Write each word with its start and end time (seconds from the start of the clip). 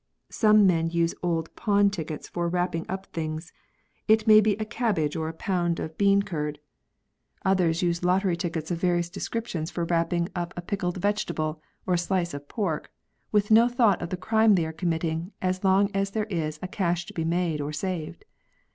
Some 0.31 0.65
men 0.65 0.89
use 0.89 1.13
old 1.21 1.55
pawn 1.55 1.91
tickets 1.91 2.27
for 2.27 2.49
wrapping 2.49 2.87
up 2.89 3.05
things— 3.13 3.53
it 4.07 4.25
may 4.25 4.41
be 4.41 4.53
a 4.53 4.65
cabbage 4.65 5.15
or 5.15 5.29
a 5.29 5.31
pound 5.31 5.79
of 5.79 5.95
bean 5.95 6.17
94 6.25 6.39
RESPECT 6.41 6.63
FOR 6.63 6.69
THE 6.73 6.81
WRITTEN 6.87 7.43
CHARACTER. 7.43 7.43
curd. 7.43 7.51
Others 7.51 7.81
use 7.83 8.03
lottery 8.03 8.35
tickets 8.35 8.71
of 8.71 8.81
various 8.81 9.09
descriptions 9.11 9.69
for 9.69 9.85
wrapping 9.85 10.29
up 10.33 10.55
a 10.57 10.63
pickled 10.63 10.97
vegetable 10.97 11.61
or 11.85 11.93
a 11.93 11.97
slice 11.99 12.33
of 12.33 12.47
pork, 12.47 12.91
with 13.31 13.51
no 13.51 13.67
thought 13.69 14.01
of 14.01 14.09
the 14.09 14.17
crime 14.17 14.55
they 14.55 14.65
are 14.65 14.73
committing 14.73 15.33
as 15.39 15.63
long 15.63 15.91
as 15.93 16.09
there 16.09 16.25
is 16.31 16.57
a 16.63 16.67
cash 16.67 17.05
to 17.05 17.13
be 17.13 17.23
made 17.23 17.61
or 17.61 17.71
saved. 17.71 18.25